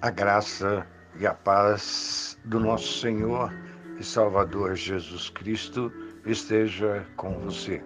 A 0.00 0.10
graça 0.10 0.86
e 1.18 1.26
a 1.26 1.34
paz 1.34 2.38
do 2.44 2.60
nosso 2.60 3.00
Senhor 3.00 3.52
e 3.98 4.04
Salvador 4.04 4.76
Jesus 4.76 5.28
Cristo 5.28 5.92
esteja 6.24 7.04
com 7.16 7.40
você. 7.40 7.82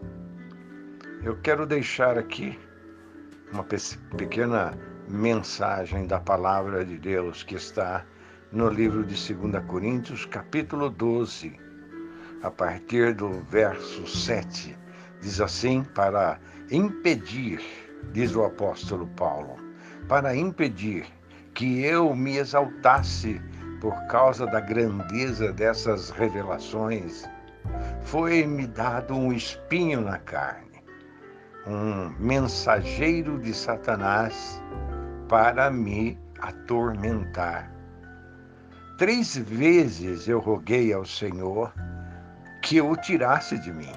Eu 1.24 1.38
quero 1.40 1.64
deixar 1.64 2.19
aqui 2.19 2.60
uma 3.51 3.64
pequena 3.64 4.76
mensagem 5.08 6.06
da 6.06 6.21
palavra 6.21 6.85
de 6.85 6.98
Deus 6.98 7.42
que 7.44 7.54
está 7.54 8.04
no 8.53 8.69
livro 8.69 9.06
de 9.06 9.35
2 9.35 9.65
Coríntios, 9.65 10.26
capítulo 10.26 10.90
12, 10.90 11.58
a 12.42 12.51
partir 12.51 13.15
do 13.15 13.40
verso 13.44 14.06
7. 14.06 14.79
Diz 15.22 15.40
assim: 15.40 15.83
para 15.83 16.38
impedir, 16.70 17.62
diz 18.12 18.36
o 18.36 18.44
apóstolo 18.44 19.06
Paulo, 19.16 19.56
para 20.06 20.36
impedir 20.36 21.06
que 21.55 21.84
eu 21.84 22.15
me 22.15 22.38
exaltasse 22.38 23.41
por 23.80 23.95
causa 24.06 24.47
da 24.47 24.61
grandeza 24.61 25.52
dessas 25.52 26.11
revelações, 26.11 27.28
foi-me 28.02 28.66
dado 28.66 29.15
um 29.15 29.33
espinho 29.33 30.01
na 30.01 30.19
carne, 30.19 30.83
um 31.66 32.11
mensageiro 32.19 33.38
de 33.38 33.52
Satanás 33.52 34.62
para 35.28 35.70
me 35.70 36.19
atormentar. 36.41 37.70
Três 38.98 39.37
vezes 39.37 40.28
eu 40.28 40.39
roguei 40.39 40.92
ao 40.92 41.05
Senhor 41.05 41.73
que 42.62 42.80
o 42.80 42.97
tirasse 42.97 43.59
de 43.59 43.73
mim, 43.73 43.92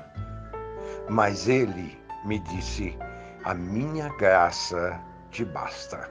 mas 1.09 1.47
ele 1.47 1.97
me 2.25 2.39
disse: 2.39 2.97
A 3.43 3.53
minha 3.53 4.09
graça 4.17 4.99
te 5.29 5.45
basta 5.45 6.09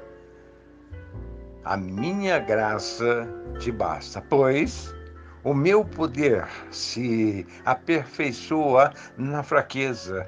a 1.65 1.77
minha 1.77 2.39
graça 2.39 3.29
te 3.59 3.73
basta, 3.73 4.21
pois 4.21 4.95
o 5.43 5.55
meu 5.55 5.85
poder 5.85 6.47
se 6.71 7.47
aperfeiçoa 7.65 8.93
na 9.17 9.43
fraqueza. 9.43 10.27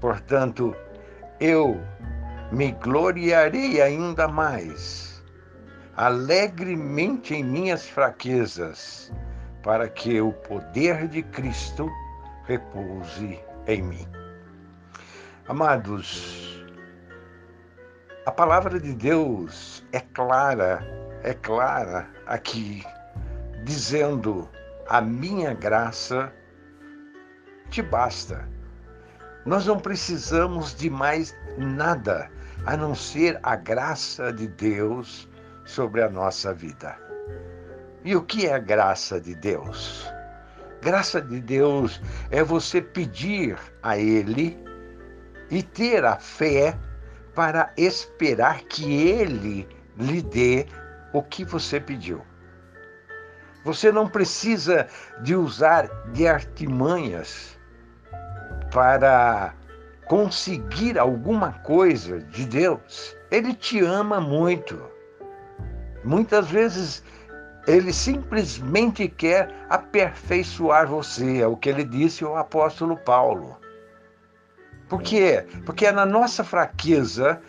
Portanto, 0.00 0.74
eu 1.40 1.80
me 2.52 2.72
gloriarei 2.72 3.80
ainda 3.80 4.28
mais, 4.28 5.22
alegremente 5.96 7.34
em 7.34 7.44
minhas 7.44 7.88
fraquezas, 7.88 9.12
para 9.62 9.88
que 9.88 10.20
o 10.20 10.32
poder 10.32 11.08
de 11.08 11.22
Cristo 11.22 11.90
repouse 12.44 13.40
em 13.66 13.82
mim. 13.82 14.08
Amados, 15.48 16.45
a 18.26 18.32
palavra 18.32 18.80
de 18.80 18.92
Deus 18.92 19.84
é 19.92 20.00
clara, 20.00 20.84
é 21.22 21.32
clara 21.32 22.08
aqui, 22.26 22.84
dizendo: 23.62 24.50
a 24.88 25.00
minha 25.00 25.54
graça 25.54 26.32
te 27.70 27.80
basta. 27.80 28.48
Nós 29.46 29.64
não 29.66 29.78
precisamos 29.78 30.74
de 30.74 30.90
mais 30.90 31.36
nada 31.56 32.28
a 32.66 32.76
não 32.76 32.96
ser 32.96 33.38
a 33.44 33.54
graça 33.54 34.32
de 34.32 34.48
Deus 34.48 35.28
sobre 35.64 36.02
a 36.02 36.10
nossa 36.10 36.52
vida. 36.52 36.98
E 38.04 38.16
o 38.16 38.22
que 38.22 38.48
é 38.48 38.54
a 38.54 38.58
graça 38.58 39.20
de 39.20 39.36
Deus? 39.36 40.12
Graça 40.82 41.22
de 41.22 41.40
Deus 41.40 42.02
é 42.32 42.42
você 42.42 42.82
pedir 42.82 43.56
a 43.84 43.96
Ele 43.96 44.58
e 45.48 45.62
ter 45.62 46.04
a 46.04 46.16
fé 46.16 46.76
para 47.36 47.70
esperar 47.76 48.62
que 48.62 49.06
Ele 49.06 49.68
lhe 49.96 50.22
dê 50.22 50.66
o 51.12 51.22
que 51.22 51.44
você 51.44 51.78
pediu. 51.78 52.22
Você 53.62 53.92
não 53.92 54.08
precisa 54.08 54.88
de 55.22 55.36
usar 55.36 55.86
de 56.12 56.26
artimanhas 56.26 57.58
para 58.72 59.54
conseguir 60.06 60.98
alguma 60.98 61.52
coisa 61.52 62.20
de 62.20 62.46
Deus. 62.46 63.14
Ele 63.30 63.52
te 63.52 63.80
ama 63.84 64.20
muito. 64.20 64.80
Muitas 66.04 66.48
vezes 66.48 67.02
ele 67.66 67.92
simplesmente 67.92 69.08
quer 69.08 69.52
aperfeiçoar 69.68 70.86
você, 70.86 71.42
é 71.42 71.46
o 71.46 71.56
que 71.56 71.68
ele 71.68 71.84
disse 71.84 72.24
ao 72.24 72.36
apóstolo 72.36 72.96
Paulo. 72.96 73.56
Por 74.88 75.02
quê? 75.02 75.44
Porque 75.64 75.86
é 75.86 75.92
na 75.92 76.06
nossa 76.06 76.44
fraqueza 76.44 77.40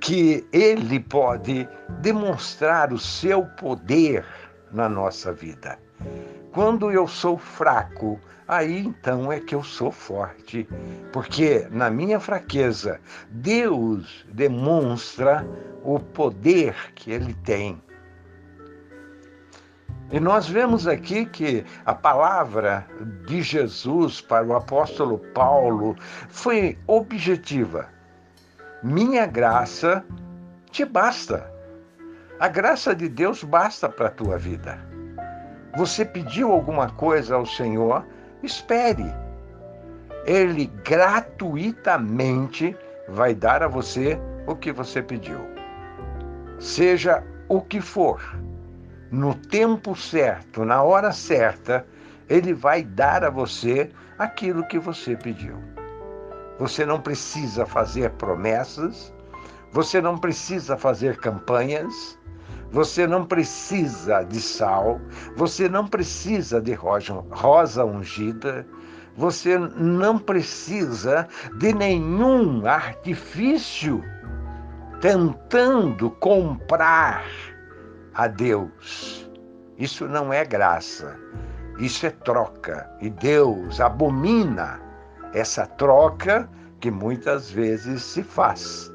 que 0.00 0.46
ele 0.52 0.98
pode 0.98 1.68
demonstrar 2.00 2.92
o 2.92 2.98
seu 2.98 3.44
poder 3.44 4.24
na 4.72 4.88
nossa 4.88 5.32
vida. 5.32 5.78
Quando 6.52 6.90
eu 6.90 7.06
sou 7.06 7.36
fraco, 7.36 8.18
aí 8.48 8.78
então 8.78 9.30
é 9.30 9.38
que 9.38 9.54
eu 9.54 9.62
sou 9.62 9.92
forte, 9.92 10.66
porque 11.12 11.68
na 11.70 11.90
minha 11.90 12.18
fraqueza, 12.18 12.98
Deus 13.30 14.26
demonstra 14.32 15.46
o 15.84 16.00
poder 16.00 16.74
que 16.94 17.12
ele 17.12 17.34
tem 17.34 17.80
e 20.12 20.18
nós 20.18 20.48
vemos 20.48 20.88
aqui 20.88 21.24
que 21.24 21.64
a 21.86 21.94
palavra 21.94 22.84
de 23.26 23.42
Jesus 23.42 24.20
para 24.20 24.44
o 24.44 24.56
apóstolo 24.56 25.18
Paulo 25.32 25.94
foi 26.28 26.76
objetiva. 26.88 27.88
Minha 28.82 29.24
graça 29.26 30.04
te 30.72 30.84
basta. 30.84 31.48
A 32.40 32.48
graça 32.48 32.92
de 32.94 33.08
Deus 33.08 33.44
basta 33.44 33.88
para 33.88 34.08
a 34.08 34.10
tua 34.10 34.36
vida. 34.36 34.78
Você 35.76 36.04
pediu 36.04 36.50
alguma 36.50 36.90
coisa 36.90 37.36
ao 37.36 37.46
Senhor? 37.46 38.04
Espere. 38.42 39.06
Ele 40.26 40.66
gratuitamente 40.84 42.76
vai 43.08 43.32
dar 43.32 43.62
a 43.62 43.68
você 43.68 44.18
o 44.48 44.56
que 44.56 44.72
você 44.72 45.00
pediu. 45.00 45.38
Seja 46.58 47.22
o 47.48 47.60
que 47.60 47.80
for 47.80 48.20
no 49.10 49.34
tempo 49.34 49.96
certo, 49.96 50.64
na 50.64 50.82
hora 50.82 51.12
certa, 51.12 51.86
ele 52.28 52.54
vai 52.54 52.82
dar 52.84 53.24
a 53.24 53.30
você 53.30 53.90
aquilo 54.18 54.66
que 54.66 54.78
você 54.78 55.16
pediu. 55.16 55.56
Você 56.58 56.84
não 56.84 57.00
precisa 57.00 57.66
fazer 57.66 58.10
promessas, 58.12 59.12
você 59.72 60.00
não 60.00 60.16
precisa 60.16 60.76
fazer 60.76 61.16
campanhas, 61.16 62.18
você 62.70 63.06
não 63.06 63.24
precisa 63.24 64.22
de 64.22 64.40
sal, 64.40 65.00
você 65.36 65.68
não 65.68 65.88
precisa 65.88 66.60
de 66.60 66.72
rosa 66.74 67.84
ungida, 67.84 68.66
você 69.16 69.58
não 69.58 70.18
precisa 70.18 71.26
de 71.58 71.72
nenhum 71.74 72.64
artifício 72.64 74.04
tentando 75.00 76.10
comprar 76.10 77.24
a 78.14 78.26
Deus. 78.26 79.30
Isso 79.78 80.06
não 80.06 80.32
é 80.32 80.44
graça, 80.44 81.16
isso 81.78 82.06
é 82.06 82.10
troca. 82.10 82.90
E 83.00 83.08
Deus 83.10 83.80
abomina 83.80 84.80
essa 85.32 85.66
troca 85.66 86.48
que 86.80 86.90
muitas 86.90 87.50
vezes 87.50 88.02
se 88.02 88.22
faz, 88.22 88.90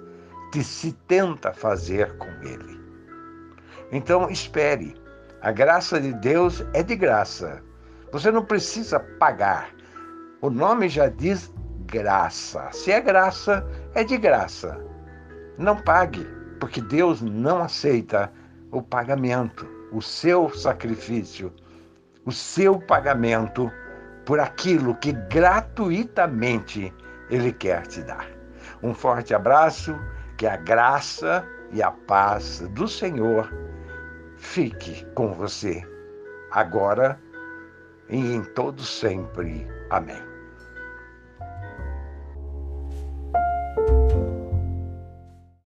que 0.52 0.64
se 0.64 0.92
tenta 1.08 1.54
fazer 1.54 2.18
com 2.18 2.30
Ele. 2.44 2.80
Então, 3.92 4.30
espere. 4.30 4.96
A 5.42 5.52
graça 5.52 6.02
de 6.02 6.12
Deus 6.14 6.66
é 6.74 6.82
de 6.82 6.96
graça. 6.96 7.62
Você 8.12 8.32
não 8.32 8.44
precisa 8.44 9.00
pagar. 9.00 9.70
O 10.42 10.50
nome 10.50 10.90
já 10.90 11.08
diz 11.08 11.54
graça. 11.86 12.70
Se 12.72 12.92
é 12.92 13.00
graça, 13.00 13.66
é 13.94 14.04
de 14.04 14.18
graça. 14.18 14.80
Não 15.58 15.78
pague, 15.78 16.28
porque 16.60 16.82
Deus 16.82 17.22
não 17.22 17.62
aceita 17.62 18.32
o 18.76 18.82
pagamento, 18.82 19.66
o 19.94 20.02
seu 20.02 20.50
sacrifício, 20.50 21.54
o 22.26 22.32
seu 22.32 22.78
pagamento 22.78 23.72
por 24.26 24.38
aquilo 24.38 24.96
que 24.96 25.14
gratuitamente 25.14 26.94
Ele 27.30 27.54
quer 27.54 27.88
te 27.88 28.02
dar. 28.04 28.28
Um 28.84 28.94
forte 28.94 29.34
abraço, 29.34 29.98
que 30.38 30.46
a 30.46 30.58
graça 30.58 31.48
e 31.72 31.82
a 31.82 31.92
paz 31.92 32.60
do 32.72 32.86
Senhor 32.86 33.50
fique 34.36 35.06
com 35.14 35.32
você, 35.32 35.82
agora 36.52 37.18
e 38.10 38.18
em 38.18 38.44
todo 38.44 38.82
sempre. 38.82 39.66
Amém. 39.90 40.35